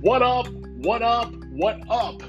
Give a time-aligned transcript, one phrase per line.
[0.00, 0.48] What up?
[0.48, 1.30] What up?
[1.50, 2.22] What up?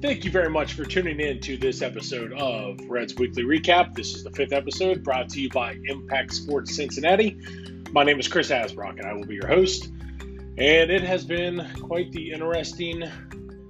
[0.00, 3.94] Thank you very much for tuning in to this episode of Reds Weekly Recap.
[3.94, 7.38] This is the fifth episode brought to you by Impact Sports Cincinnati.
[7.92, 9.88] My name is Chris Asbrock, and I will be your host.
[9.88, 13.04] And it has been quite the interesting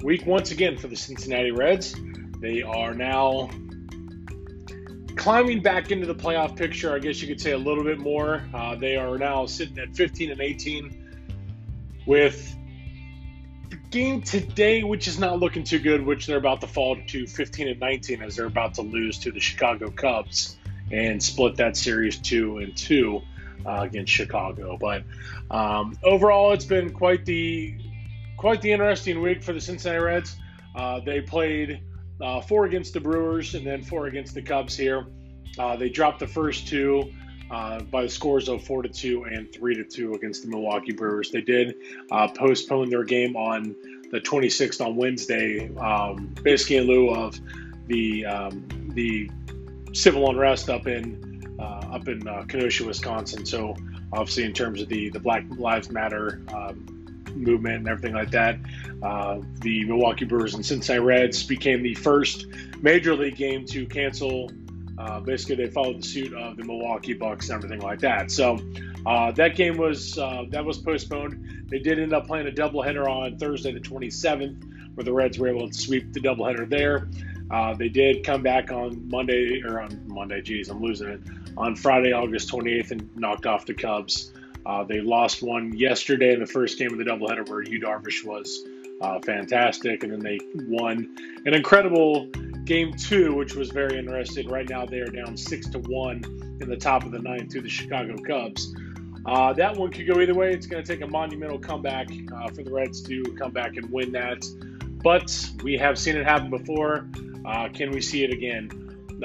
[0.04, 1.96] week once again for the Cincinnati Reds.
[2.40, 3.50] They are now
[5.16, 6.94] climbing back into the playoff picture.
[6.94, 8.40] I guess you could say a little bit more.
[8.54, 12.54] Uh, they are now sitting at 15 and 18 with
[13.90, 17.68] game today, which is not looking too good, which they're about to fall to 15
[17.68, 20.56] and 19 as they're about to lose to the Chicago Cubs
[20.90, 23.22] and split that series two and two
[23.66, 24.76] uh, against Chicago.
[24.78, 25.04] But
[25.50, 27.74] um, overall, it's been quite the
[28.36, 30.36] quite the interesting week for the Cincinnati Reds.
[30.74, 31.82] Uh, they played
[32.20, 35.06] uh, four against the Brewers and then four against the Cubs here.
[35.58, 37.12] Uh, they dropped the first two
[37.50, 40.92] uh, by the scores of four to two and three to two against the Milwaukee
[40.92, 41.30] Brewers.
[41.30, 41.76] They did
[42.10, 43.74] uh, postpone their game on
[44.10, 47.38] the 26th on Wednesday, um, basically in lieu of
[47.86, 49.30] the um, the
[49.92, 53.44] civil unrest up in uh, up in uh, Kenosha, Wisconsin.
[53.44, 53.76] So
[54.12, 56.42] obviously, in terms of the the Black Lives Matter.
[56.54, 56.94] Um,
[57.34, 58.58] movement and everything like that.
[59.02, 62.46] Uh, the Milwaukee Brewers and Cincinnati Reds became the first
[62.80, 64.50] major league game to cancel
[64.98, 68.30] uh, basically, they followed the suit of the Milwaukee Bucks and everything like that.
[68.30, 68.58] So
[69.06, 71.66] uh, that game was uh, that was postponed.
[71.68, 75.48] They did end up playing a doubleheader on Thursday, the 27th, where the Reds were
[75.48, 77.08] able to sweep the doubleheader there.
[77.50, 80.42] Uh, they did come back on Monday or on Monday.
[80.42, 81.20] Geez, I'm losing it.
[81.56, 84.32] On Friday, August 28th, and knocked off the Cubs.
[84.66, 88.24] Uh, they lost one yesterday in the first game of the doubleheader, where Yu Darvish
[88.24, 88.64] was
[89.00, 92.28] uh, fantastic, and then they won an incredible
[92.68, 94.46] game two, which was very interesting.
[94.46, 96.22] Right now, they are down six to one
[96.60, 98.74] in the top of the ninth to the Chicago Cubs.
[99.24, 100.52] Uh, that one could go either way.
[100.52, 103.90] It's going to take a monumental comeback uh, for the Reds to come back and
[103.90, 104.46] win that.
[105.02, 107.08] But we have seen it happen before.
[107.46, 108.70] Uh, can we see it again?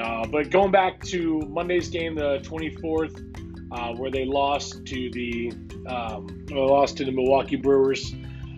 [0.02, 5.52] Uh, but going back to Monday's game, the 24th, uh, where they lost to the
[5.86, 8.14] um, lost to the Milwaukee Brewers,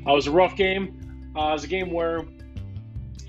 [0.07, 0.97] uh, it was a rough game.
[1.35, 2.25] it was a game where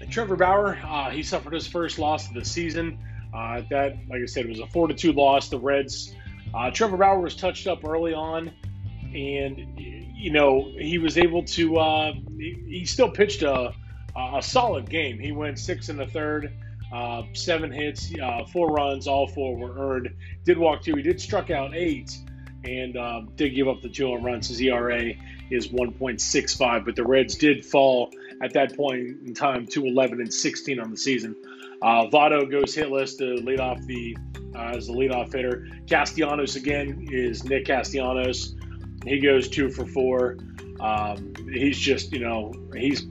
[0.10, 2.98] Trevor Bauer, uh, he suffered his first loss of the season.
[3.34, 5.50] Uh, that, like I said, was a four to two loss.
[5.50, 6.14] The Reds.
[6.54, 8.52] Uh, Trevor Bauer was touched up early on,
[9.14, 11.78] and you know he was able to.
[11.78, 13.74] Uh, he, he, still pitched a,
[14.16, 15.20] a solid game.
[15.20, 16.54] He went six in the third,
[16.92, 20.16] uh, seven hits, uh, four runs, all four were earned.
[20.46, 20.96] Did walk two.
[20.96, 22.18] He did struck out eight,
[22.64, 24.48] and um, did give up the two runs.
[24.48, 25.14] His ERA
[25.50, 28.12] is 1.65, but the Reds did fall
[28.42, 31.36] at that point in time to 11 and 16 on the season.
[31.82, 34.18] Uh, Votto goes hitless to lead off the
[34.56, 35.68] uh, as the leadoff hitter.
[35.88, 38.56] Castellanos again is Nick Castellanos.
[39.06, 40.38] He goes two for four.
[40.80, 43.06] Um, he's just you know he's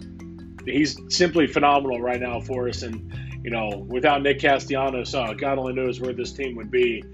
[0.64, 3.12] he's simply phenomenal right now for us, and
[3.44, 7.04] you know without Nick Castellanos, uh, God only knows where this team would be.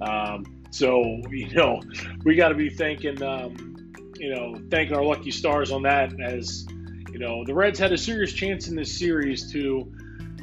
[0.00, 1.80] Um, so you know
[2.24, 6.66] we got to be thanking um, you know thanking our lucky stars on that as
[7.12, 9.92] you know, the Reds had a serious chance in this series to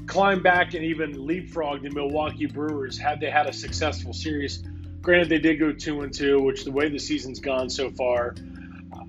[0.05, 4.63] climb back and even leapfrog the Milwaukee Brewers had they had a successful series.
[5.01, 8.35] Granted, they did go two and two, which the way the season's gone so far,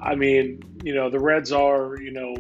[0.01, 2.35] I mean, you know, the Reds are, you know,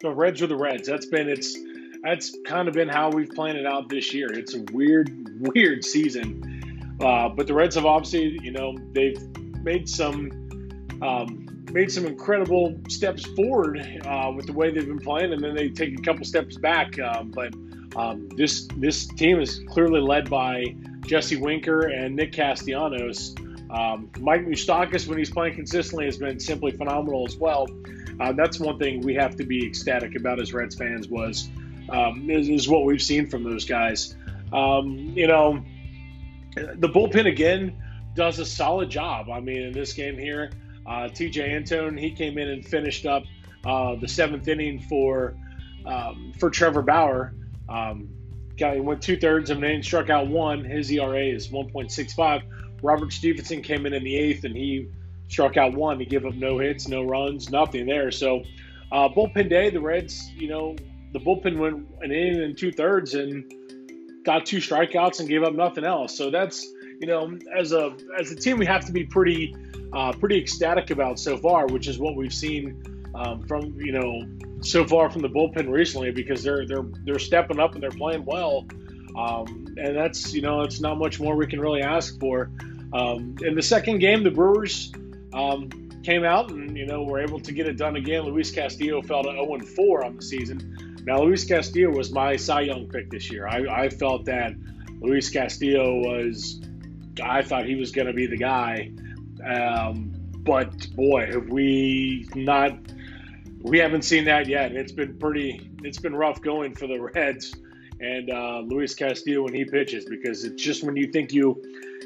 [0.00, 0.88] the Reds are the Reds.
[0.88, 1.56] That's been it's
[2.02, 4.32] that's kind of been how we've planned it out this year.
[4.32, 9.20] It's a weird, weird season, uh, but the Reds have obviously, you know, they've
[9.62, 10.30] made some
[11.02, 15.54] um, made some incredible steps forward uh, with the way they've been playing, and then
[15.54, 16.98] they take a couple steps back.
[16.98, 17.54] Um, but
[17.96, 20.74] um, this this team is clearly led by
[21.06, 23.34] Jesse Winker and Nick Castellanos.
[23.70, 27.66] Um, Mike Moustakas, when he's playing consistently, has been simply phenomenal as well.
[28.20, 31.48] Uh, that's one thing we have to be ecstatic about as Reds fans was
[31.90, 34.16] um, is, is, what we've seen from those guys.
[34.52, 35.62] Um, you know,
[36.54, 37.76] the bullpen again
[38.14, 39.30] does a solid job.
[39.30, 40.50] I mean, in this game here.
[40.88, 43.24] Uh, Tejay Antone, he came in and finished up
[43.66, 45.36] uh, the seventh inning for
[45.84, 47.34] um, for Trevor Bauer.
[47.68, 48.08] Um,
[48.56, 50.64] got went two thirds of an inning, struck out one.
[50.64, 52.42] His ERA is 1.65.
[52.82, 54.88] Robert Stephenson came in in the eighth and he
[55.28, 56.00] struck out one.
[56.00, 58.10] He gave up no hits, no runs, nothing there.
[58.10, 58.42] So
[58.90, 60.76] uh, bullpen day, the Reds, you know,
[61.12, 63.44] the bullpen went an inning and two thirds and
[64.24, 66.16] got two strikeouts and gave up nothing else.
[66.16, 66.66] So that's
[67.00, 69.54] you know, as a as a team, we have to be pretty
[69.92, 72.82] uh, pretty ecstatic about so far, which is what we've seen
[73.14, 74.22] um, from you know
[74.60, 78.24] so far from the bullpen recently because they're they're they're stepping up and they're playing
[78.24, 78.66] well,
[79.16, 82.50] um, and that's you know it's not much more we can really ask for.
[82.92, 84.92] Um, in the second game, the Brewers
[85.34, 85.68] um,
[86.02, 88.22] came out and you know were able to get it done again.
[88.24, 91.02] Luis Castillo fell to 0 4 on the season.
[91.04, 93.46] Now Luis Castillo was my Cy Young pick this year.
[93.46, 94.52] I, I felt that
[95.00, 96.60] Luis Castillo was.
[97.22, 98.92] I thought he was going to be the guy,
[99.44, 102.72] um, but boy, have we not.
[103.60, 104.72] We haven't seen that yet.
[104.72, 105.70] It's been pretty.
[105.82, 107.54] It's been rough going for the Reds
[108.00, 111.60] and uh, Luis Castillo when he pitches because it's just when you think you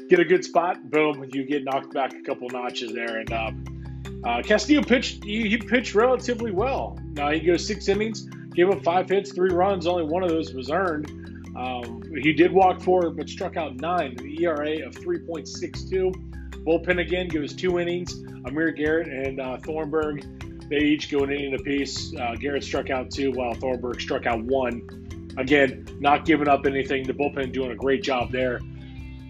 [0.09, 3.19] get a good spot, boom, you get knocked back a couple notches there.
[3.19, 6.97] And um, uh, Castillo pitched, he, he, pitched relatively well.
[7.11, 8.21] Now he goes six innings,
[8.53, 9.85] gave up five hits, three runs.
[9.85, 11.09] Only one of those was earned.
[11.55, 14.15] Um, he did walk four, but struck out nine.
[14.15, 16.42] The ERA of 3.62.
[16.65, 18.13] Bullpen again goes two innings.
[18.45, 22.13] Amir Garrett and uh, Thornburg, they each go an inning apiece.
[22.15, 25.33] Uh, Garrett struck out two, while Thornburg struck out one.
[25.37, 27.05] Again, not giving up anything.
[27.05, 28.61] The bullpen doing a great job there.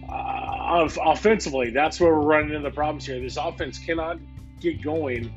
[0.08, 3.20] Uh, offensively, that's where we're running into the problems here.
[3.20, 4.18] This offense cannot
[4.60, 5.34] get going.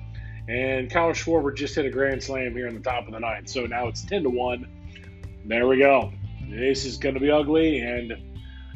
[0.48, 3.50] And Kyle Schwarber just hit a grand slam here in the top of the ninth.
[3.50, 4.68] So now it's 10 to 1.
[5.46, 6.12] There we go.
[6.50, 7.80] This is going to be ugly.
[7.80, 8.14] And,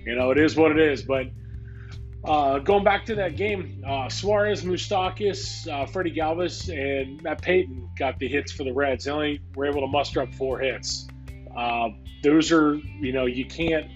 [0.06, 1.04] you know, it is what it is.
[1.04, 1.28] But
[2.24, 7.90] uh, going back to that game, uh, Suarez, Moustakas, uh, Freddie Galvis, and Matt Payton
[7.98, 9.06] got the hits for the Reds.
[9.06, 11.08] They only were able to muster up four hits.
[11.56, 11.90] Uh,
[12.24, 13.90] those are, you know, you can't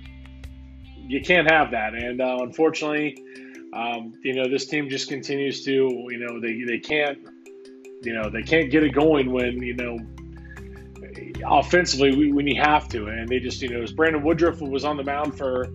[1.08, 1.94] you can't have that.
[1.94, 3.24] And uh, unfortunately,
[3.74, 7.20] um, you know, this team just continues to, you know, they, they can't,
[8.02, 10.00] you know, they can't get it going when, you know,
[11.46, 13.06] offensively when you have to.
[13.08, 15.68] And they just, you know, as Brandon Woodruff was on the mound for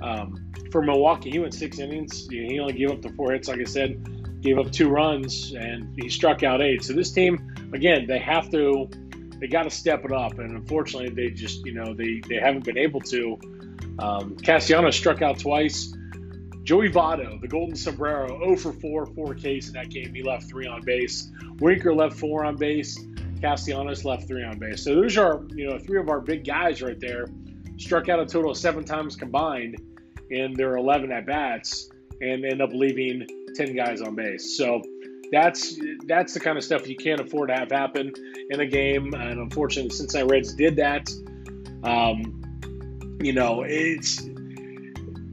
[0.00, 2.28] um, for Milwaukee, he went six innings.
[2.28, 5.98] He only gave up the four hits, like I said, gave up two runs, and
[6.00, 6.84] he struck out eight.
[6.84, 8.88] So this team, again, they have to
[9.40, 12.64] they got to step it up, and unfortunately, they just you know they they haven't
[12.64, 13.38] been able to.
[13.98, 15.94] Um, Castellanos struck out twice.
[16.62, 20.14] Joey Votto, the Golden Sombrero, 0 for 4, 4 Ks in that game.
[20.14, 21.30] He left three on base.
[21.58, 22.98] Winker left four on base.
[23.40, 24.84] Castellanos left three on base.
[24.84, 27.26] So those are you know three of our big guys right there.
[27.78, 29.80] Struck out a total of seven times combined
[30.30, 31.90] in their 11 at bats,
[32.20, 34.56] and end up leaving 10 guys on base.
[34.56, 34.82] So
[35.32, 38.12] that's that's the kind of stuff you can't afford to have happen
[38.50, 39.14] in a game.
[39.14, 41.08] And unfortunately, the Cincinnati Reds did that.
[41.84, 44.22] Um, you know, it's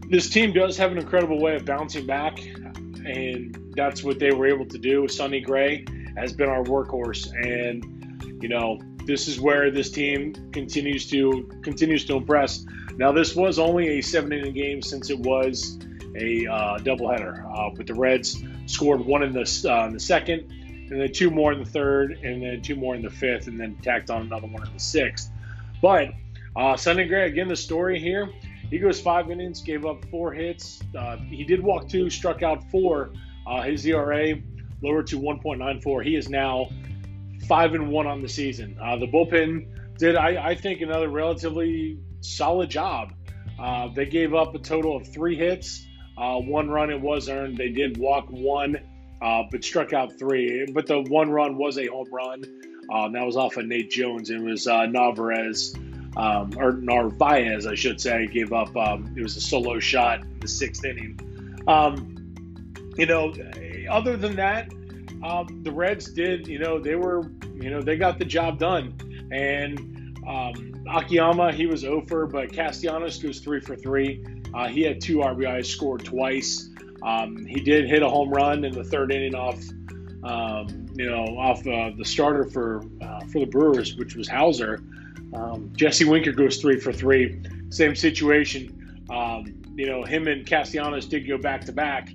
[0.10, 4.48] this team does have an incredible way of bouncing back, and that's what they were
[4.48, 5.08] able to do.
[5.08, 5.86] Sonny Gray
[6.16, 12.06] has been our workhorse, and you know, this is where this team continues to continues
[12.06, 12.66] to impress.
[12.98, 15.80] Now, this was only a seven inning game since it was
[16.16, 20.52] a uh, doubleheader uh, with the Reds scored one in the, uh, in the second,
[20.90, 23.60] and then two more in the third, and then two more in the fifth, and
[23.60, 25.32] then tacked on another one in the sixth.
[25.82, 26.10] But
[26.56, 28.30] uh, Sonny Gray, again, the story here,
[28.70, 30.82] he goes five innings, gave up four hits.
[30.98, 33.12] Uh, he did walk two, struck out four.
[33.46, 34.36] Uh, his ERA
[34.82, 36.04] lowered to 1.94.
[36.04, 36.68] He is now
[37.48, 38.78] five and one on the season.
[38.82, 43.14] Uh, the bullpen did, I, I, think, another relatively solid job.
[43.60, 45.86] Uh, they gave up a total of three hits.
[46.18, 47.58] Uh, one run it was earned.
[47.58, 48.78] They did walk one,
[49.22, 50.66] uh, but struck out three.
[50.72, 52.44] But the one run was a home run.
[52.92, 54.30] Um, that was off of Nate Jones.
[54.30, 54.88] It was uh,
[56.18, 58.76] um, or Narvaez, I should say, gave up.
[58.76, 61.20] Um, it was a solo shot in the sixth inning.
[61.68, 62.16] Um,
[62.98, 63.34] you know,
[63.90, 64.72] other than that,
[65.24, 66.48] um, the Reds did.
[66.48, 67.30] You know, they were.
[67.54, 68.96] You know, they got the job done.
[69.32, 69.97] And
[70.28, 74.26] um, Akiyama, he was over, but Castellanos goes three for three.
[74.54, 76.70] Uh, he had two RBIs, scored twice.
[77.02, 79.62] Um, he did hit a home run in the third inning off,
[80.24, 84.82] um, you know, off uh, the starter for uh, for the Brewers, which was Houser.
[85.34, 87.42] Um, Jesse Winker goes three for three.
[87.70, 89.06] Same situation.
[89.10, 92.10] Um, you know, him and Castellanos did go back to back,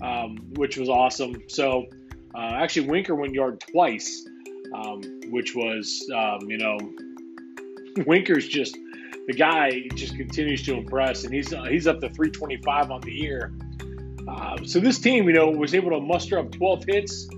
[0.00, 1.42] um, which was awesome.
[1.48, 1.86] So
[2.34, 4.26] uh, actually, Winker went yard twice,
[5.26, 6.06] which was
[6.46, 6.78] you know,
[8.06, 8.76] Winker's just
[9.26, 13.12] the guy just continues to impress, and he's uh, he's up to 325 on the
[13.12, 13.52] year.
[14.26, 17.28] Uh, so this team, you know, was able to muster up 12 hits,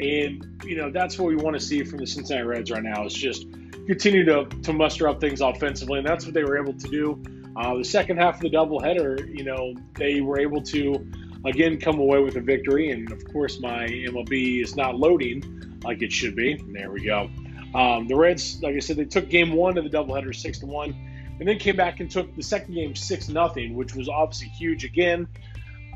[0.00, 3.04] and you know that's what we want to see from the Cincinnati Reds right now.
[3.04, 3.46] Is just
[3.86, 7.22] continue to to muster up things offensively, and that's what they were able to do.
[7.56, 11.06] Uh, the second half of the doubleheader, you know, they were able to
[11.44, 16.02] again come away with a victory, and of course my MLB is not loading like
[16.02, 16.52] it should be.
[16.52, 17.28] And There we go.
[17.74, 20.66] Um, the Reds, like I said, they took game one of the doubleheader six to
[20.66, 20.94] one
[21.38, 24.84] and then came back and took the second game six nothing, which was obviously huge
[24.84, 25.26] again.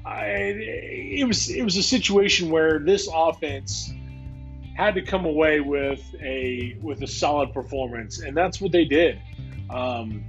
[0.04, 3.92] I, it was it was a situation where this offense
[4.76, 9.20] had to come away with a with a solid performance, and that's what they did.
[9.68, 10.24] Um,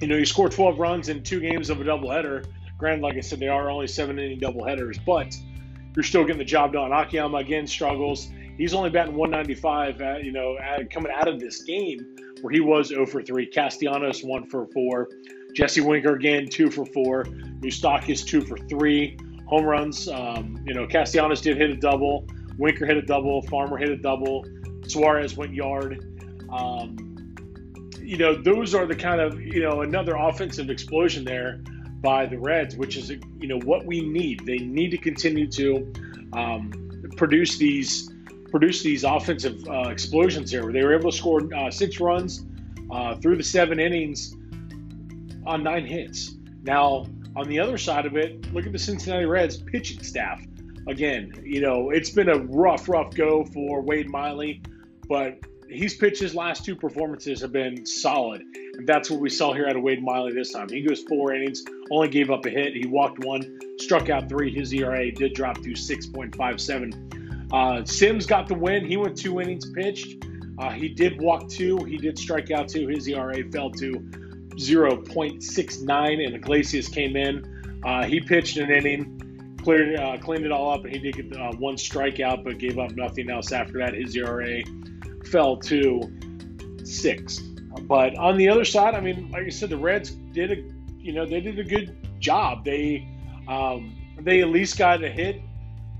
[0.00, 2.46] you know, you score 12 runs in two games of a doubleheader.
[2.78, 5.36] Granted, like I said, they are only seven inning doubleheaders, but
[5.96, 6.92] you're still getting the job done.
[6.92, 8.28] Akiyama again struggles.
[8.58, 10.00] He's only batting 195.
[10.00, 13.46] At, you know, at, coming out of this game where he was 0 for 3.
[13.46, 15.08] Castellanos 1 for 4.
[15.54, 17.24] Jesse Winker again 2 for 4.
[17.60, 19.16] Moustakas 2 for 3.
[19.46, 20.08] Home runs.
[20.08, 22.26] Um, you know, Castellanos did hit a double.
[22.58, 23.42] Winker hit a double.
[23.42, 24.44] Farmer hit a double.
[24.86, 26.04] Suarez went yard.
[26.50, 27.36] Um,
[28.00, 31.60] you know, those are the kind of, you know, another offensive explosion there
[32.00, 34.44] by the Reds, which is, you know, what we need.
[34.46, 35.92] They need to continue to
[36.32, 36.72] um,
[37.16, 38.10] produce these
[38.50, 40.64] produce these offensive uh, explosions here.
[40.64, 42.44] Where they were able to score uh, six runs
[42.90, 44.34] uh, through the seven innings
[45.46, 46.34] on nine hits.
[46.62, 50.44] Now, on the other side of it, look at the Cincinnati Reds pitching staff.
[50.86, 54.62] Again, you know, it's been a rough, rough go for Wade Miley,
[55.08, 55.38] but
[55.70, 58.42] he's pitched his last two performances have been solid.
[58.74, 60.68] And that's what we saw here out of Wade Miley this time.
[60.68, 62.74] He goes four innings, only gave up a hit.
[62.74, 64.52] He walked one, struck out three.
[64.52, 67.27] His ERA did drop to 6.57.
[67.52, 68.84] Uh, Sims got the win.
[68.84, 70.24] He went two innings pitched.
[70.58, 71.78] Uh, he did walk two.
[71.84, 72.88] He did strike out two.
[72.88, 73.92] His ERA fell to
[74.56, 77.80] 0.69, and Iglesias came in.
[77.84, 81.40] Uh, he pitched an inning, cleared, uh, cleaned it all up, and he did get
[81.40, 83.94] uh, one strikeout, but gave up nothing else after that.
[83.94, 84.62] His ERA
[85.30, 86.02] fell to
[86.84, 87.38] six.
[87.82, 90.56] But on the other side, I mean, like I said, the Reds did a,
[90.98, 92.64] you know, they did a good job.
[92.64, 93.06] They,
[93.46, 95.40] um, they at least got a hit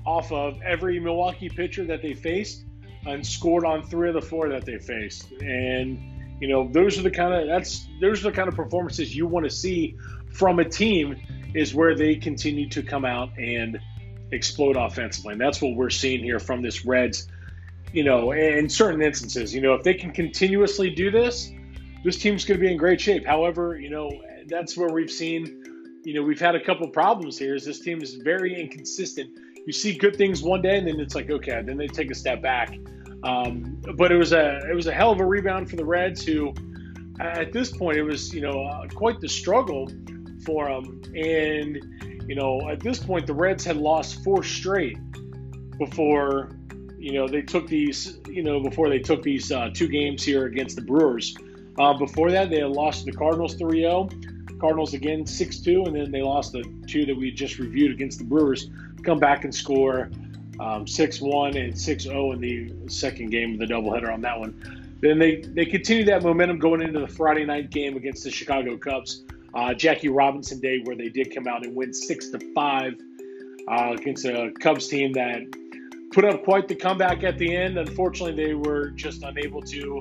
[0.09, 2.65] off of every Milwaukee pitcher that they faced
[3.07, 5.31] and scored on three of the four that they faced.
[5.41, 6.01] And
[6.41, 9.27] you know, those are the kind of that's those are the kind of performances you
[9.27, 9.97] want to see
[10.33, 11.17] from a team
[11.55, 13.79] is where they continue to come out and
[14.33, 15.33] explode offensively.
[15.33, 17.29] And that's what we're seeing here from this Reds
[17.93, 21.51] you know, in certain instances, you know, if they can continuously do this,
[22.05, 23.27] this team's going to be in great shape.
[23.27, 24.11] However, you know,
[24.47, 27.55] that's where we've seen, you know, we've had a couple problems here.
[27.55, 29.31] Is this team is very inconsistent.
[29.69, 32.15] You see good things one day, and then it's like okay, then they take a
[32.15, 32.79] step back.
[33.23, 36.25] Um, but it was a it was a hell of a rebound for the Reds,
[36.25, 36.55] who
[37.21, 39.87] at this point it was you know uh, quite the struggle
[40.47, 41.03] for them.
[41.15, 44.97] And you know, at this point the Reds had lost four straight
[45.77, 46.49] before
[46.99, 50.47] you know, they took these, you know, before they took these uh, two games here
[50.47, 51.37] against the Brewers.
[51.79, 54.09] Uh, before that, they had lost to the Cardinals 3 0.
[54.61, 58.19] Cardinals again 6 2, and then they lost the two that we just reviewed against
[58.19, 58.69] the Brewers.
[59.05, 60.11] Come back and score
[60.61, 64.21] um, 6 um, 1 and 6 0 in the second game of the doubleheader on
[64.23, 64.97] that one.
[65.01, 68.77] Then they, they continue that momentum going into the Friday night game against the Chicago
[68.77, 69.23] Cubs.
[69.55, 72.95] Uh, Jackie Robinson Day, where they did come out and win 6 to 5
[73.69, 75.43] uh, against a Cubs team that
[76.13, 77.79] put up quite the comeback at the end.
[77.79, 80.01] Unfortunately, they were just unable to.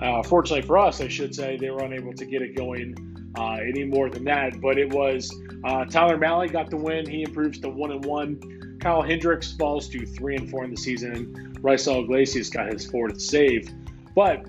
[0.00, 3.54] Uh, fortunately for us, I should say, they were unable to get it going uh,
[3.54, 4.60] any more than that.
[4.60, 7.08] But it was uh, Tyler Mahle got the win.
[7.08, 8.78] He improves to one and one.
[8.80, 13.20] Kyle Hendricks falls to three and four in the season, Raisel Iglesias got his fourth
[13.20, 13.70] save.
[14.14, 14.44] But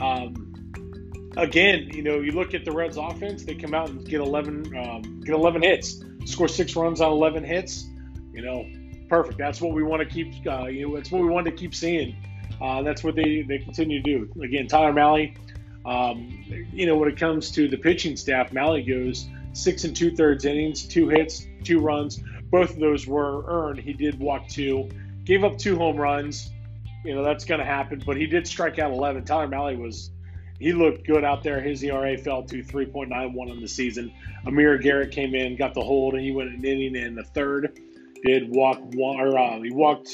[0.00, 4.20] um, again, you know, you look at the Reds' offense; they come out and get
[4.20, 7.84] 11, um, get 11 hits, score six runs on 11 hits.
[8.32, 8.66] You know,
[9.08, 9.36] perfect.
[9.36, 10.32] That's what we want to keep.
[10.46, 12.16] Uh, you know, it's what we want to keep seeing.
[12.60, 14.42] Uh, that's what they they continue to do.
[14.42, 15.36] Again, Tyler Mahle.
[15.86, 20.14] Um, you know, when it comes to the pitching staff, Mahle goes six and two
[20.14, 22.20] thirds innings, two hits, two runs.
[22.50, 23.78] Both of those were earned.
[23.78, 24.88] He did walk two,
[25.24, 26.50] gave up two home runs.
[27.04, 29.24] You know, that's going to happen, but he did strike out 11.
[29.24, 30.10] Tyler Mahle was,
[30.58, 31.60] he looked good out there.
[31.60, 34.12] His ERA fell to 3.91 on the season.
[34.44, 37.78] Amir Garrett came in, got the hold, and he went an inning in the third
[38.26, 40.10] did walk one, or uh, he walked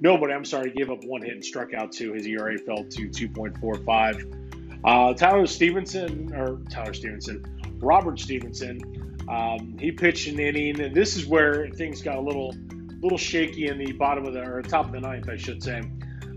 [0.00, 0.32] nobody.
[0.32, 2.12] I'm sorry, gave up one hit and struck out two.
[2.12, 4.61] His ERA fell to 2.45.
[4.84, 7.44] Uh, Tyler Stephenson, or Tyler Stephenson,
[7.78, 8.80] Robert Stephenson,
[9.28, 12.54] um, he pitched an inning, and this is where things got a little,
[13.00, 15.82] little shaky in the bottom of the or top of the ninth, I should say.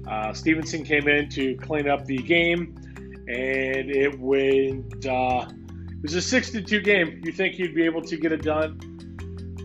[0.07, 2.75] Uh, Stephenson came in to clean up the game,
[3.27, 5.05] and it went.
[5.05, 5.47] Uh,
[5.91, 7.21] it was a 62 game.
[7.23, 8.79] You think he'd be able to get it done?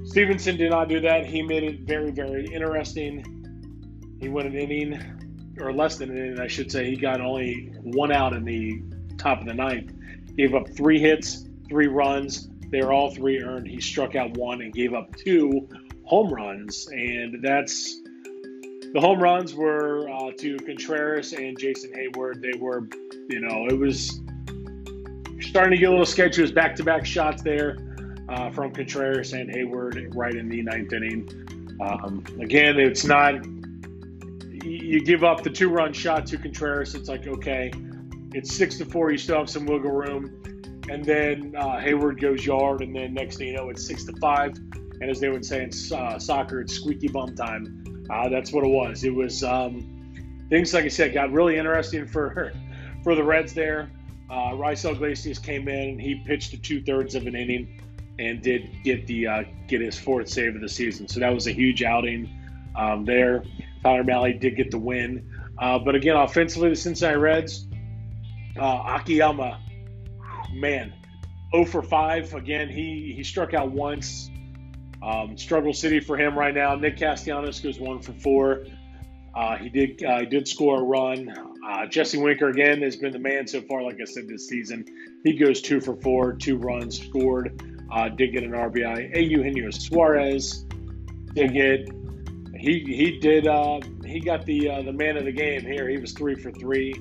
[0.06, 1.26] Stephenson did not do that.
[1.26, 4.16] He made it very, very interesting.
[4.20, 5.19] He went an inning,
[5.60, 6.90] or less than an inning, I should say.
[6.90, 8.82] He got only one out in the
[9.18, 9.92] top of the ninth.
[10.36, 12.48] Gave up three hits, three runs.
[12.70, 13.66] They were all three earned.
[13.66, 15.68] He struck out one and gave up two
[16.04, 16.88] home runs.
[16.88, 18.00] And that's
[18.92, 22.40] the home runs were uh, to Contreras and Jason Heyward.
[22.40, 22.88] They were,
[23.28, 24.20] you know, it was
[25.40, 26.40] starting to get a little sketchy.
[26.40, 27.78] It was back to back shots there
[28.28, 31.78] uh, from Contreras and Heyward right in the ninth inning.
[31.80, 33.34] Um, again, it's not
[34.62, 36.94] you give up the two run shot to Contreras.
[36.94, 37.72] It's like okay,
[38.32, 39.10] it's six to four.
[39.10, 43.36] You still have some wiggle room, and then uh, Heyward goes yard, and then next
[43.36, 44.56] thing you know, it's six to five.
[44.56, 48.06] And as they would say in uh, soccer, it's squeaky bum time.
[48.10, 49.04] Uh, that's what it was.
[49.04, 52.52] It was um, things like I said got really interesting for
[53.02, 53.90] for the Reds there.
[54.28, 55.98] Uh, Raisel Iglesias came in.
[55.98, 57.80] He pitched to two thirds of an inning
[58.18, 61.08] and did get the uh, get his fourth save of the season.
[61.08, 62.28] So that was a huge outing
[62.76, 63.42] um, there.
[63.82, 65.30] Tyler Mahle did get the win.
[65.58, 67.66] Uh, but again, offensively, the Cincinnati Reds,
[68.58, 69.60] uh, Akiyama,
[70.52, 70.92] man,
[71.52, 72.34] 0 for 5.
[72.34, 74.30] Again, he, he struck out once.
[75.02, 76.74] Um, struggle city for him right now.
[76.74, 78.66] Nick Castellanos goes 1 for 4.
[79.34, 81.32] Uh, he did uh, he did score a run.
[81.64, 83.82] Uh, Jesse Winker again has been the man so far.
[83.82, 84.84] Like I said this season,
[85.22, 87.62] he goes two for four, two runs scored.
[87.92, 89.30] Uh, did get an RBI.
[89.30, 90.64] Eugenio Suarez
[91.34, 91.88] did get
[92.60, 95.88] he he did uh, he got the uh, the man of the game here.
[95.88, 96.94] He was three for three,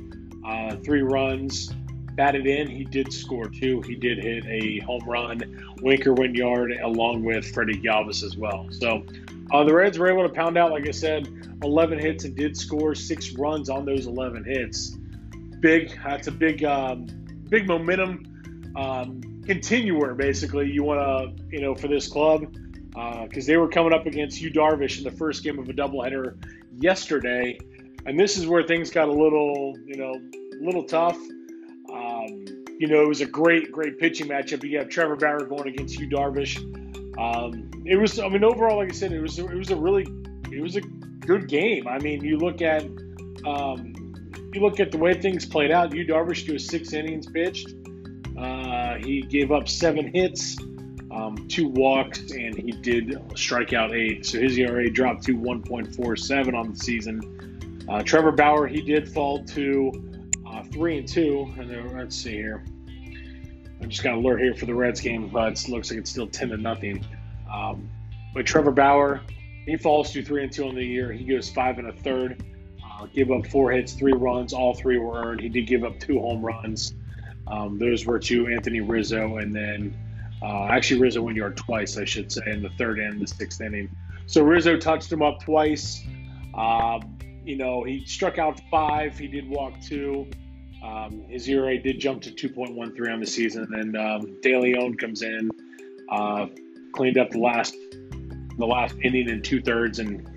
[0.46, 1.68] uh, three runs,
[2.14, 2.68] batted in.
[2.68, 3.82] He did score two.
[3.82, 5.76] He did hit a home run.
[5.82, 8.68] Winker went yard along with Freddie Galvis as well.
[8.72, 9.06] So
[9.52, 11.28] uh, the Reds were able to pound out, like I said,
[11.62, 14.96] 11 hits and did score six runs on those 11 hits.
[15.60, 16.00] Big.
[16.06, 17.06] That's a big um,
[17.50, 20.14] big momentum um, continuer.
[20.14, 22.56] Basically, you want to you know for this club
[22.90, 25.74] because uh, they were coming up against Yu Darvish in the first game of a
[25.74, 26.38] doubleheader
[26.76, 27.60] yesterday,
[28.06, 31.18] and this is where things got a little, you know, a little tough.
[31.94, 32.46] Um,
[32.80, 34.64] you know, it was a great, great pitching matchup.
[34.64, 36.58] You have Trevor Bauer going against Yu Darvish.
[37.18, 40.08] Um, it was, I mean, overall, like I said, it was, it was a really,
[40.52, 41.88] it was a good game.
[41.88, 42.84] I mean, you look at,
[43.46, 43.94] um,
[44.54, 45.94] you look at the way things played out.
[45.94, 47.74] Yu Darvish threw six innings pitched.
[48.38, 50.58] Uh, he gave up seven hits
[51.12, 54.26] um, two walks, and he did strike out eight.
[54.26, 57.86] So his ERA dropped to 1.47 on the season.
[57.90, 61.52] Uh, Trevor Bauer, he did fall to uh, three and two.
[61.58, 62.64] And then, let's see here.
[63.82, 66.12] I just got an alert here for the Reds game, but it looks like it's
[66.12, 67.06] still 10 to nothing.
[67.52, 67.90] Um,
[68.34, 69.22] but Trevor Bauer,
[69.66, 71.12] he falls to three and two on the year.
[71.12, 72.44] He goes five and a third.
[72.86, 74.54] Uh, give up four hits, three runs.
[74.54, 75.42] All three were earned.
[75.42, 76.94] He did give up two home runs.
[77.48, 79.98] Um, those were to Anthony Rizzo and then
[80.42, 83.62] uh, actually, Rizzo went yard twice, I should say, in the third and the sixth
[83.62, 83.90] inning.
[84.26, 86.02] So Rizzo touched him up twice.
[86.56, 89.18] Um, you know, he struck out five.
[89.18, 90.30] He did walk two.
[90.84, 93.68] Um, his ERA did jump to 2.13 on the season.
[93.74, 95.50] And um, De Leon comes in,
[96.10, 96.48] uh,
[96.94, 97.76] cleaned up the last
[98.58, 100.28] the last inning in two thirds, and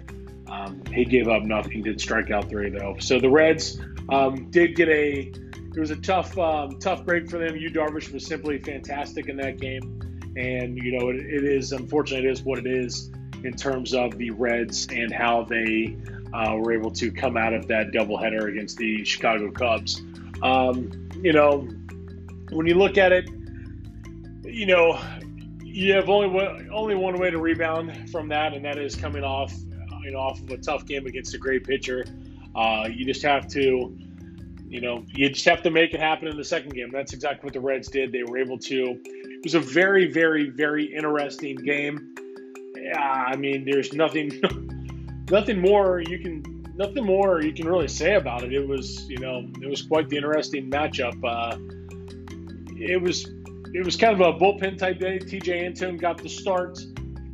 [0.48, 1.82] um, he gave up nothing.
[1.82, 2.96] Did strike out three though.
[2.98, 5.32] So the Reds um, did get a
[5.74, 7.56] it was a tough, um, tough break for them.
[7.56, 10.00] Yu Darvish was simply fantastic in that game,
[10.36, 13.10] and you know it, it is unfortunate it is what it is
[13.44, 15.96] in terms of the Reds and how they
[16.32, 20.02] uh, were able to come out of that doubleheader against the Chicago Cubs.
[20.42, 21.68] Um, you know,
[22.50, 23.28] when you look at it,
[24.44, 25.00] you know,
[25.64, 29.24] you have only one, only one way to rebound from that, and that is coming
[29.24, 29.54] off,
[30.02, 32.04] you know, off of a tough game against a great pitcher.
[32.54, 33.96] Uh, you just have to
[34.72, 36.90] you know, you just have to make it happen in the second game.
[36.90, 38.10] That's exactly what the Reds did.
[38.10, 38.98] They were able to.
[39.04, 42.14] It was a very, very, very interesting game.
[42.74, 44.40] Yeah, I mean, there's nothing,
[45.30, 48.54] nothing more you can, nothing more you can really say about it.
[48.54, 51.22] It was, you know, it was quite the interesting matchup.
[51.22, 51.58] Uh,
[52.74, 53.26] it was,
[53.74, 55.18] it was kind of a bullpen type day.
[55.18, 56.78] Tejay Antone got the start.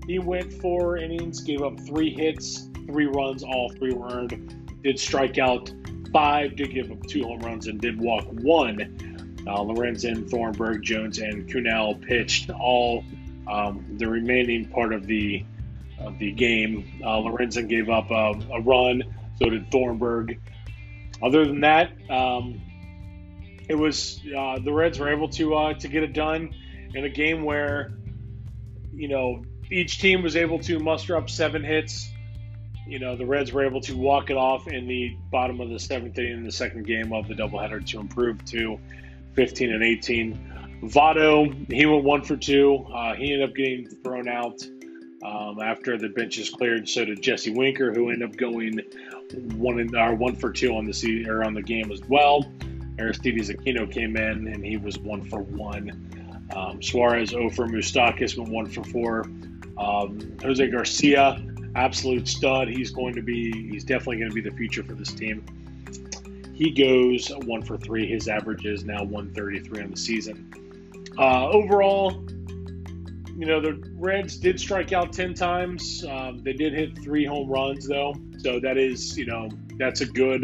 [0.08, 4.82] He went four innings, gave up three hits, three runs, all three were earned.
[4.82, 5.70] Did strike out
[6.12, 9.44] five, did give up two home runs, and did walk one.
[9.46, 13.04] Uh, Lorenzen, Thornburg, Jones, and Kuhnel pitched all
[13.50, 15.44] um, the remaining part of the
[15.98, 17.00] of the game.
[17.02, 19.02] Uh, Lorenzen gave up a, a, run,
[19.38, 20.40] so did Thornburg.
[21.22, 22.60] Other than that, um,
[23.68, 26.54] it was uh, the Reds were able to uh, to get it done
[26.94, 27.92] in a game where
[28.92, 32.10] you know each team was able to muster up seven hits
[32.88, 35.78] you know, the Reds were able to walk it off in the bottom of the
[35.78, 38.80] seventh inning in the second game of the doubleheader to improve to
[39.34, 40.80] 15 and 18.
[40.84, 42.86] Votto, he went one for two.
[42.92, 44.62] Uh, he ended up getting thrown out
[45.22, 46.88] um, after the benches cleared.
[46.88, 48.80] So did Jesse Winker, who ended up going
[49.56, 52.50] one in, or one for two on the season, or on the game as well.
[52.98, 56.46] Aristides Aquino came in and he was one for one.
[56.56, 59.26] Um, Suarez, 0 for Moustakas, went one for four.
[59.76, 61.40] Um, Jose Garcia
[61.74, 62.68] absolute stud.
[62.68, 65.44] He's going to be, he's definitely going to be the future for this team.
[66.54, 68.06] He goes one for three.
[68.06, 70.52] His average is now 133 on the season.
[71.16, 72.24] Uh, overall,
[73.36, 76.04] you know, the Reds did strike out 10 times.
[76.04, 78.16] Um, they did hit three home runs, though.
[78.38, 80.42] So that is, you know, that's a good,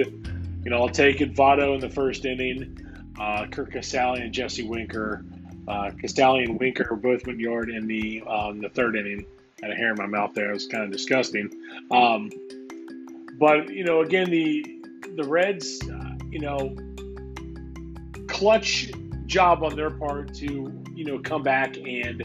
[0.63, 1.35] you know, I'll take it.
[1.35, 2.79] Votto in the first inning,
[3.19, 5.25] uh, Curt Casali and Jesse Winker.
[5.67, 9.27] Uh, Casali and Winker both went yard in the, um, the third inning
[9.64, 10.50] had a hair in my mouth there.
[10.50, 11.50] It was kind of disgusting.
[11.90, 12.31] Um,
[13.38, 14.64] but you know, again, the
[15.16, 16.77] the Reds, uh, you know,
[18.29, 18.90] clutch
[19.27, 22.20] job on their part to you know come back and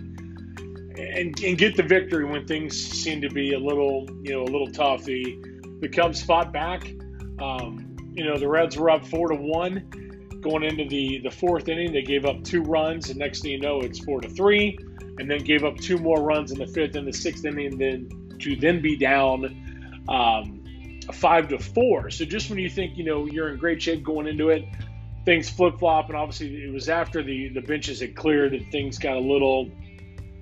[0.97, 4.51] and, and get the victory when things seem to be a little you know a
[4.51, 5.05] little tough.
[5.05, 5.37] The
[5.79, 6.91] the Cubs fought back.
[7.39, 11.69] Um, you know, the Reds were up four to one going into the the fourth
[11.69, 11.93] inning.
[11.93, 14.77] They gave up two runs, and next thing you know, it's four to three,
[15.19, 18.37] and then gave up two more runs in the fifth and the sixth inning, then
[18.39, 22.09] to then be down um, five to four.
[22.09, 24.65] So just when you think you know you're in great shape going into it,
[25.25, 28.97] things flip flop, and obviously it was after the the benches had cleared that things
[28.97, 29.69] got a little,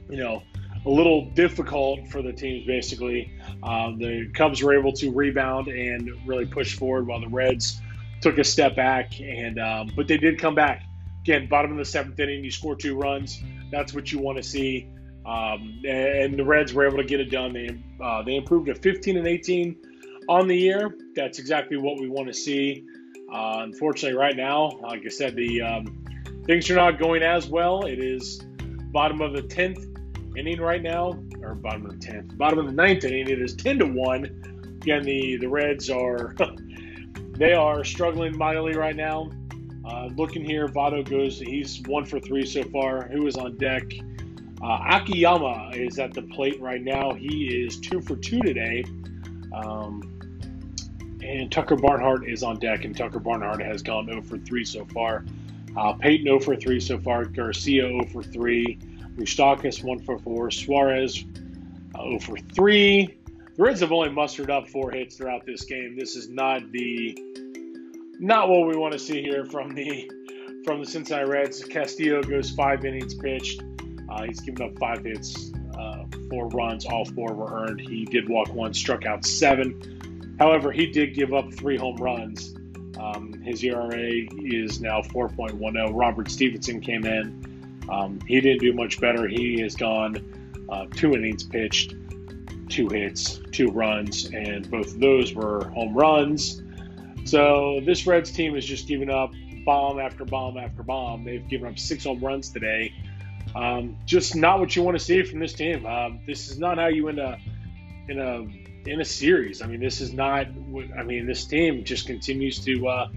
[0.10, 0.44] you know,
[0.86, 2.66] a little difficult for the teams.
[2.66, 7.82] Basically, um, the Cubs were able to rebound and really push forward, while the Reds
[8.22, 9.20] took a step back.
[9.20, 10.84] And um, but they did come back
[11.24, 11.48] again.
[11.48, 13.42] Bottom of the seventh inning, you score two runs.
[13.71, 14.88] That's what you want to see.
[15.25, 17.53] Um, and the Reds were able to get it done.
[17.53, 17.69] They
[18.01, 19.75] uh, they improved to 15 and 18
[20.30, 20.95] on the year.
[21.15, 22.86] That's exactly what we want to see.
[23.32, 26.06] Uh, unfortunately, right now, like I said, the um,
[26.45, 27.86] things are not going as well.
[27.86, 28.41] It is
[28.93, 32.71] bottom of the 10th inning right now, or bottom of the 10th, bottom of the
[32.71, 33.30] ninth inning.
[33.30, 34.80] It is 10 to 1.
[34.82, 36.36] Again, the, the Reds are
[37.38, 39.30] they are struggling mightily right now.
[39.88, 43.08] Uh, looking here, Votto goes, he's one for three so far.
[43.08, 43.84] Who is on deck?
[44.62, 47.13] Uh, Akiyama is at the plate right now.
[47.13, 48.84] He is two for two today.
[49.54, 50.13] Um,
[51.23, 54.86] and Tucker Barnhart is on deck, and Tucker Barnhart has gone 0 for 3 so
[54.86, 55.23] far.
[55.76, 57.26] Uh, Payton 0 for 3 so far.
[57.26, 58.80] Garcia 0 for 3.
[59.15, 60.52] Moustakas 1 for 4.
[60.52, 61.23] Suarez
[61.95, 63.17] uh, 0 for 3.
[63.56, 65.97] The Reds have only mustered up four hits throughout this game.
[65.97, 67.17] This is not the
[68.19, 70.10] not what we want to see here from the
[70.65, 71.63] from the Cincinnati Reds.
[71.63, 73.63] Castillo goes five innings pitched.
[74.10, 76.86] Uh, he's given up five hits, uh, four runs.
[76.86, 77.82] All four were earned.
[77.82, 80.36] He did walk one, struck out seven.
[80.39, 82.56] However, he did give up three home runs.
[82.99, 85.91] Um, his ERA is now 4.10.
[85.93, 87.84] Robert Stephenson came in.
[87.89, 89.27] Um, he didn't do much better.
[89.27, 91.95] He has gone uh, two innings pitched,
[92.69, 96.62] two hits, two runs, and both of those were home runs.
[97.28, 99.32] So this Reds team is just giving up
[99.66, 101.26] bomb after bomb after bomb.
[101.26, 102.94] They've given up six home runs today.
[103.54, 105.86] Um, just not what you want to see from this team.
[105.86, 107.38] Um, this is not how you end a
[108.08, 109.62] in a in a series.
[109.62, 110.48] I mean, this is not.
[110.98, 113.10] I mean, this team just continues to, uh,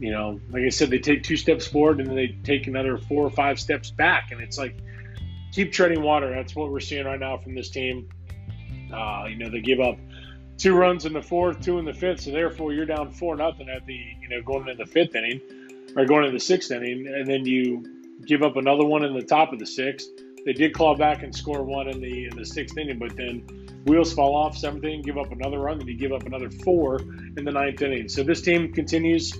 [0.00, 2.98] you know, like I said, they take two steps forward and then they take another
[2.98, 4.76] four or five steps back, and it's like
[5.52, 6.30] keep treading water.
[6.34, 8.08] That's what we're seeing right now from this team.
[8.92, 9.98] Uh, you know, they give up
[10.58, 13.68] two runs in the fourth, two in the fifth, so therefore you're down four nothing
[13.68, 15.40] at the you know going into the fifth inning
[15.96, 17.84] or going into the sixth inning, and then you
[18.26, 20.08] give up another one in the top of the sixth.
[20.44, 23.42] They did claw back and score one in the in the sixth inning, but then
[23.84, 27.00] wheels fall off, seventh inning, give up another run, then you give up another four
[27.00, 28.08] in the ninth inning.
[28.08, 29.32] So this team continues.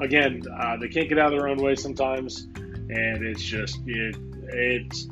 [0.00, 4.16] Again, uh, they can't get out of their own way sometimes, and it's just it,
[4.48, 5.08] it's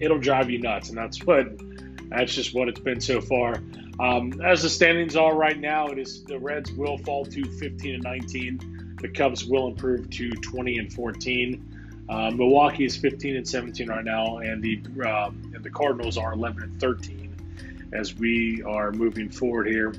[0.00, 1.46] it'll drive you nuts, and that's what
[2.08, 3.62] that's just what it's been so far.
[4.00, 7.94] Um, as the standings are right now, it is the Reds will fall to 15
[7.94, 8.96] and 19.
[9.00, 12.06] The Cubs will improve to 20 and 14.
[12.08, 16.32] Uh, Milwaukee is 15 and 17 right now, and the um, and the Cardinals are
[16.32, 19.94] 11 and 13 as we are moving forward here.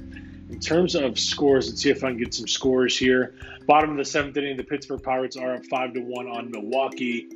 [0.50, 3.34] In terms of scores, let's see if I can get some scores here.
[3.66, 7.28] Bottom of the seventh inning, the Pittsburgh Pirates are up five to one on Milwaukee,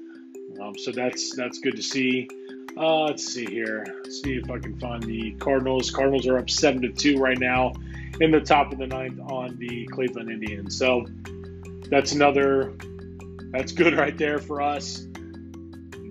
[0.61, 2.29] um, so that's that's good to see.
[2.77, 3.85] Uh, let's see here.
[4.09, 5.91] See if I can find the Cardinals.
[5.91, 7.73] Cardinals are up seven to two right now,
[8.21, 10.77] in the top of the ninth on the Cleveland Indians.
[10.77, 11.05] So
[11.89, 12.73] that's another.
[13.51, 15.07] That's good right there for us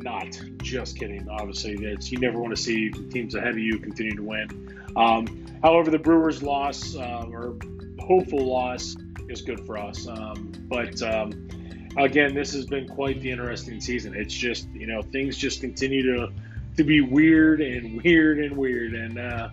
[0.02, 0.40] not.
[0.62, 1.28] Just kidding.
[1.28, 4.86] Obviously, it's, you never want to see teams ahead of you continue to win.
[4.96, 7.56] Um, however, the Brewers' loss uh, or
[8.00, 8.96] hopeful loss
[9.28, 10.06] is good for us.
[10.06, 11.48] Um, but um,
[11.96, 14.14] again, this has been quite the interesting season.
[14.14, 16.32] It's just you know things just continue to
[16.78, 18.94] to be weird and weird and weird.
[18.94, 19.48] And uh,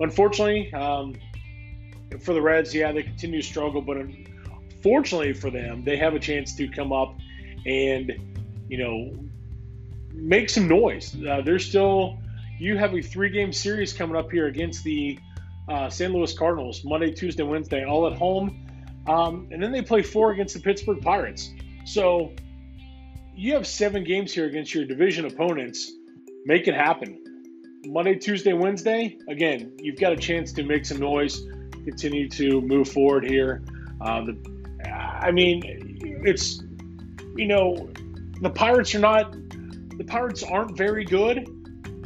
[0.00, 1.14] unfortunately, um,
[2.20, 3.82] for the Reds, yeah, they continue to struggle.
[3.82, 3.98] But
[4.82, 7.14] fortunately for them, they have a chance to come up
[7.66, 8.12] and
[8.68, 9.14] you know
[10.12, 11.14] make some noise.
[11.14, 12.18] Uh, there's still
[12.58, 15.18] you have a three game series coming up here against the
[15.68, 16.12] uh, St.
[16.12, 18.66] Louis Cardinals Monday, Tuesday, Wednesday, all at home,
[19.06, 21.50] um, and then they play four against the Pittsburgh Pirates.
[21.84, 22.32] So
[23.34, 25.92] you have seven games here against your division opponents.
[26.44, 27.22] Make it happen.
[27.84, 29.18] Monday, Tuesday, Wednesday.
[29.28, 31.46] Again, you've got a chance to make some noise,
[31.84, 33.62] continue to move forward here.
[34.00, 34.36] Uh, the,
[34.88, 35.62] I mean,
[36.24, 36.62] it's
[37.36, 37.88] you know
[38.40, 41.48] the Pirates are not the Pirates aren't very good.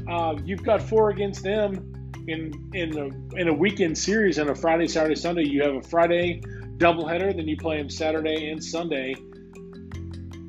[0.09, 1.92] uh, you've got four against them
[2.29, 5.45] in in a, in a weekend series on a Friday, Saturday, Sunday.
[5.45, 6.40] You have a Friday
[6.79, 9.14] doubleheader, then you play them Saturday and Sunday.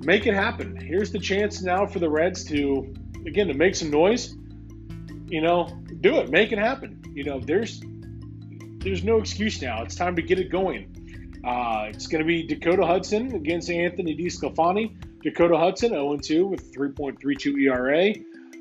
[0.03, 0.75] Make it happen.
[0.75, 2.93] Here's the chance now for the Reds to
[3.25, 4.35] again to make some noise.
[5.27, 5.67] You know,
[6.01, 6.29] do it.
[6.29, 7.01] Make it happen.
[7.13, 7.81] You know, there's
[8.79, 9.83] there's no excuse now.
[9.83, 11.41] It's time to get it going.
[11.43, 14.95] Uh, it's going to be Dakota Hudson against Anthony DeSclafani.
[15.23, 18.13] Dakota Hudson 0-2 with 3.32 ERA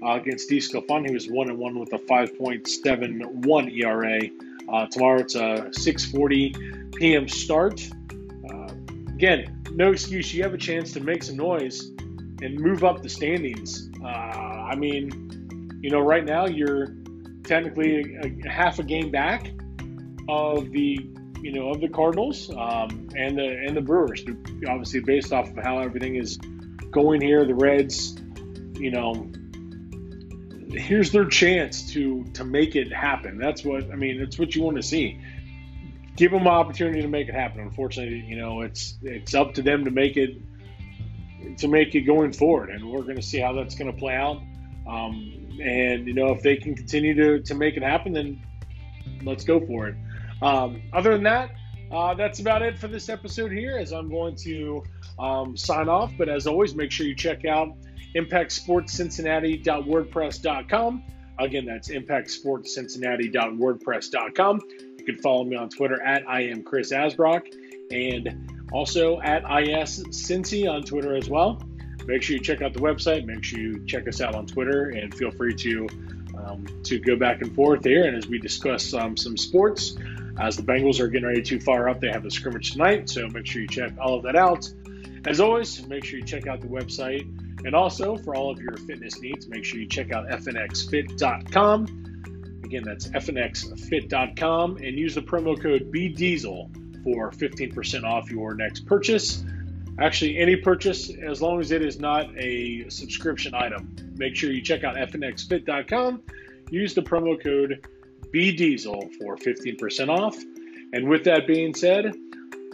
[0.04, 4.20] uh, against DeSclafani, who was 1-1 with a 5.71 ERA.
[4.68, 7.28] Uh, tomorrow it's a 6:40 p.m.
[7.28, 7.88] start.
[8.48, 8.72] Uh,
[9.12, 10.32] again, no excuse.
[10.32, 11.90] You have a chance to make some noise
[12.42, 13.90] and move up the standings.
[14.04, 16.94] Uh, I mean, you know, right now you're
[17.44, 19.52] technically a, a half a game back
[20.28, 21.06] of the
[21.42, 24.24] you know of the Cardinals um, and the and the Brewers.
[24.66, 26.38] Obviously, based off of how everything is
[26.90, 28.16] going here, the Reds,
[28.74, 29.30] you know,
[30.70, 33.36] here's their chance to to make it happen.
[33.36, 34.22] That's what I mean.
[34.22, 35.20] It's what you want to see.
[36.16, 37.60] Give them an opportunity to make it happen.
[37.60, 40.40] Unfortunately, you know, it's it's up to them to make it
[41.58, 44.14] to make it going forward, and we're going to see how that's going to play
[44.14, 44.40] out.
[44.86, 48.42] Um, and you know, if they can continue to to make it happen, then
[49.22, 49.96] let's go for it.
[50.42, 51.50] Um, other than that,
[51.90, 53.78] uh, that's about it for this episode here.
[53.78, 54.82] As I'm going to
[55.18, 57.68] um, sign off, but as always, make sure you check out
[58.16, 61.02] impactsportscincinnati.wordpress.com.
[61.38, 64.60] Again, that's impactsportscincinnati.wordpress.com.
[64.98, 67.52] You can follow me on Twitter at I am Chris Asbrock
[67.90, 71.60] and also at IS Cincy on Twitter as well.
[72.06, 73.24] Make sure you check out the website.
[73.24, 75.88] Make sure you check us out on Twitter and feel free to
[76.36, 78.04] um, to go back and forth there.
[78.04, 79.96] And as we discuss um, some sports,
[80.40, 83.08] as the Bengals are getting ready to fire up, they have a scrimmage tonight.
[83.08, 84.68] So make sure you check all of that out.
[85.24, 87.22] As always, make sure you check out the website.
[87.64, 91.84] And also, for all of your fitness needs, make sure you check out fnxfit.com.
[92.64, 99.44] Again, that's fnxfit.com and use the promo code BDIESEL for 15% off your next purchase.
[100.00, 104.62] Actually, any purchase, as long as it is not a subscription item, make sure you
[104.62, 106.22] check out fnxfit.com.
[106.70, 107.86] Use the promo code
[108.34, 110.36] BDiesel for 15% off.
[110.94, 112.14] And with that being said,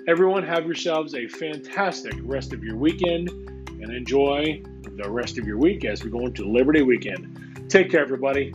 [0.07, 4.63] everyone have yourselves a fantastic rest of your weekend and enjoy
[4.97, 7.67] the rest of your week as we go into Liberty Weekend.
[7.69, 8.53] Take care, everybody.